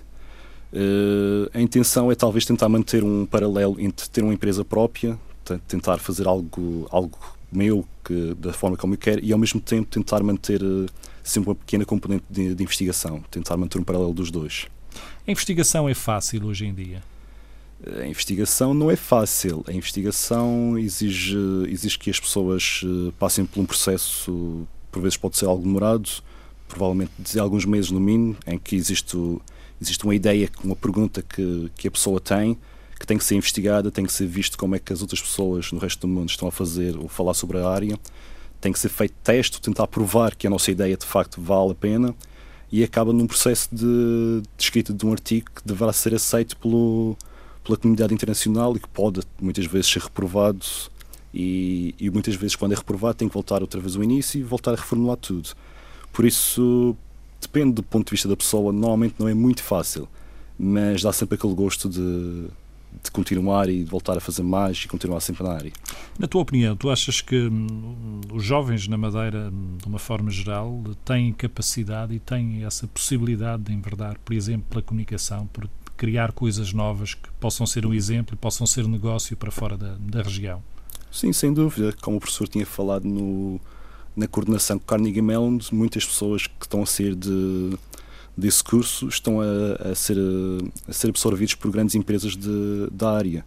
[0.74, 5.18] Uh, a intenção é talvez tentar manter um paralelo entre ter uma empresa própria,
[5.66, 7.18] tentar fazer algo, algo
[7.50, 10.62] meu que, da forma como eu quero e ao mesmo tempo tentar manter
[11.30, 14.68] sempre uma pequena componente de, de, investigação, tentar manter um paralelo dos dois.
[15.28, 17.02] A investigação é fácil hoje em dia?
[18.02, 19.64] A investigação não é fácil.
[19.68, 21.38] A investigação exige,
[21.70, 26.10] exige que as pessoas uh, passem por um processo, por vezes pode ser algo demorado,
[26.68, 29.18] provavelmente de alguns meses no mínimo, em que existe,
[29.82, 32.58] existe uma ideia, uma pergunta que, que a pessoa tem,
[33.00, 35.72] que tem que ser investigada, tem que ser visto como é que as outras pessoas
[35.72, 37.98] no resto do mundo estão a fazer ou falar sobre a área,
[38.60, 41.76] tem que ser feito teste, tentar provar que a nossa ideia de facto vale a
[41.76, 42.16] pena
[42.72, 47.18] e acaba num processo de, de escrita de um artigo que deverá ser aceito pelo,
[47.64, 50.66] pela comunidade internacional e que pode muitas vezes ser reprovado
[51.34, 54.43] e, e, muitas vezes quando é reprovado tem que voltar outra vez ao início e
[54.43, 55.49] voltar a reformular tudo.
[56.12, 56.95] Por isso
[57.39, 60.07] depende do ponto de vista da pessoa, normalmente não é muito fácil,
[60.57, 62.47] mas dá sempre aquele gosto de,
[63.04, 65.72] de continuar e de voltar a fazer mais e continuar sempre na área.
[66.18, 70.30] Na tua opinião, tu achas que hum, os jovens na Madeira, hum, de uma forma
[70.30, 76.32] geral, têm capacidade e têm essa possibilidade de enverdar, por exemplo, pela comunicação, por criar
[76.32, 79.95] coisas novas que possam ser um exemplo e possam ser um negócio para fora da,
[80.00, 80.64] da região?
[81.12, 81.93] Sim, sem dúvida.
[82.02, 83.60] Como o professor tinha falado no,
[84.16, 87.78] na coordenação com Carnegie Mellon, muitas pessoas que estão a sair de
[88.40, 90.18] desse curso estão a, a, ser,
[90.88, 93.46] a ser absorvidos por grandes empresas de, da área.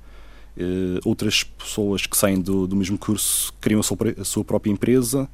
[0.57, 4.71] Uh, outras pessoas que saem do, do mesmo curso criam a sua, a sua, própria
[4.71, 5.27] empresa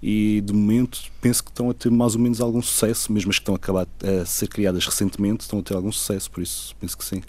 [0.00, 3.38] e, de momento, penso que estão a ter mais ou menos algum sucesso, mesmo as
[3.38, 6.76] que estão a, acabar, a ser criadas recentemente, estão a ter algum sucesso, por isso
[6.80, 7.22] penso que sim.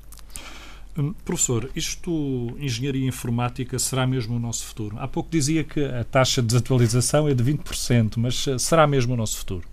[0.96, 4.96] Hum, professor, isto, engenharia informática, será mesmo o nosso futuro?
[5.00, 9.16] Há pouco dizia que a taxa de desatualização é de 20%, mas eh, será mesmo
[9.16, 9.73] o nosso futuro?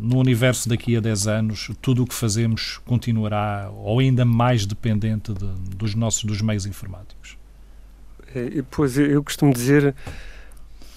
[0.00, 5.32] No universo daqui a 10 anos, tudo o que fazemos continuará ou ainda mais dependente
[5.32, 5.46] de,
[5.76, 7.36] dos nossos dos meios informáticos?
[8.34, 9.94] É, pois eu costumo dizer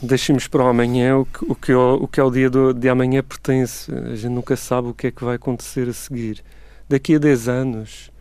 [0.01, 2.89] deixemos para o amanhã o que, o que, é o que é dia do, de
[2.89, 3.91] amanhã pertence.
[3.91, 6.43] A gente nunca sabe o que é que vai acontecer a seguir.
[6.88, 8.12] Daqui a 10 anos,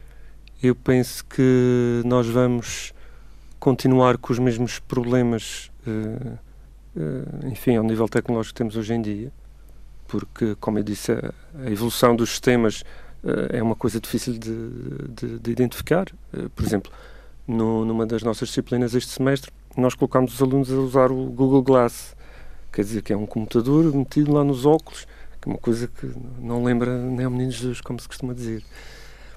[0.62, 2.92] eu penso que nós vamos
[3.58, 6.38] continuar com os mesmos problemas, uh,
[6.96, 9.32] uh, enfim, ao nível tecnológico que temos hoje em dia,
[10.06, 12.82] porque, como eu disse, a, evolução dos sistemas
[13.22, 14.68] uh, é uma coisa difícil de,
[15.08, 16.06] de, de identificar.
[16.54, 16.92] por exemplo,
[17.46, 21.62] no, numa das nossas disciplinas este semestre, nós colocámos os alunos a usar o Google
[21.62, 22.16] Glass,
[22.72, 25.06] quer dizer, que é um computador metido lá nos óculos,
[25.40, 28.64] que é uma coisa que não lembra nem ao menino Jesus, como se costuma dizer.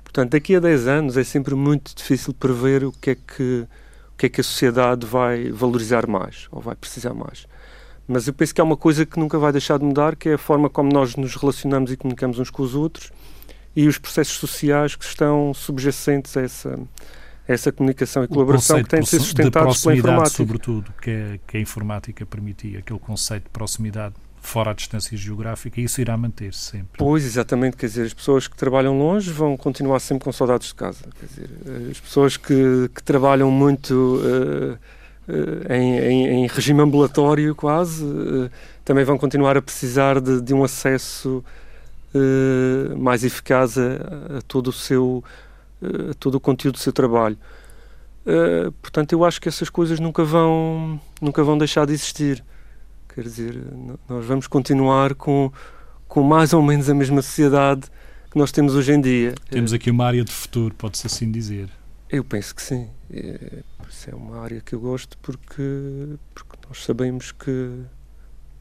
[0.04, 3.68] Portanto, daqui a 10 anos é sempre muito difícil prever o que é que,
[4.14, 7.46] o que, é que a sociedade vai valorizar mais, ou vai precisar mais.
[8.10, 10.34] Mas eu penso que há uma coisa que nunca vai deixar de mudar, que é
[10.34, 13.12] a forma como nós nos relacionamos e comunicamos uns com os outros
[13.76, 16.80] e os processos sociais que estão subjacentes a essa,
[17.48, 20.38] essa comunicação e colaboração que tem de ser sustentados pela informática.
[20.38, 25.80] sobretudo, que, é, que a informática permitia, aquele conceito de proximidade fora a distância geográfica,
[25.80, 26.98] e isso irá manter-se sempre.
[26.98, 30.76] Pois, exatamente, quer dizer, as pessoas que trabalham longe vão continuar sempre com saudades de
[30.76, 34.80] casa, quer dizer, as pessoas que, que trabalham muito uh,
[35.70, 38.50] em, em, em, regime ambulatório quase, uh,
[38.84, 41.44] também vão continuar a precisar de, de um acesso
[42.98, 45.24] mais eficaz a, a todo o seu
[45.82, 47.38] uh, todo o conteúdo do seu trabalho.
[48.82, 52.44] Portanto, eu acho que essas coisas nunca vão, nunca vão deixar de existir.
[53.16, 53.60] Quer dizer,
[54.08, 55.52] nós vamos continuar com,
[56.08, 57.90] com mais ou menos a mesma sociedade
[58.30, 59.34] que nós temos hoje em dia.
[59.50, 61.70] Temos aqui uma área de futuro, pode-se assim dizer.
[62.10, 62.90] Eu penso que sim.
[63.12, 63.64] É,
[64.08, 67.84] é uma área que eu gosto porque, porque nós sabemos que,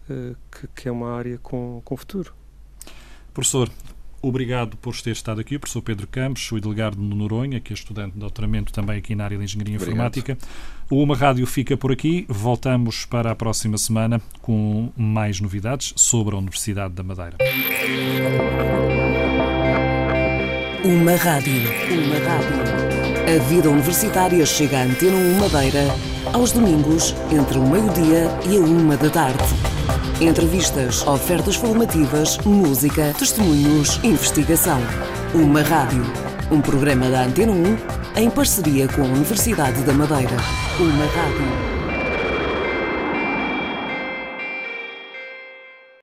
[0.07, 2.35] que, que é uma área com, com futuro.
[3.33, 3.71] Professor,
[4.21, 7.75] Obrigado por ter estado aqui, o professor Pedro Campos, o delegado de Noronha, que é
[7.75, 10.19] estudante de doutoramento também aqui na área de Engenharia Obrigado.
[10.19, 10.39] Informática.
[10.91, 12.27] O Uma Rádio fica por aqui.
[12.29, 17.37] Voltamos para a próxima semana com mais novidades sobre a Universidade da Madeira.
[20.85, 21.63] Uma Rádio.
[21.93, 23.08] Uma Rádio.
[23.29, 25.85] A vida universitária chega à Antena 1 Madeira
[26.33, 29.45] aos domingos entre o meio-dia e a uma da tarde.
[30.19, 34.81] Entrevistas, ofertas formativas, música, testemunhos, investigação.
[35.35, 36.05] Uma rádio.
[36.51, 37.77] Um programa da Antena 1
[38.17, 40.37] em parceria com a Universidade da Madeira.
[40.81, 41.68] Uma rádio.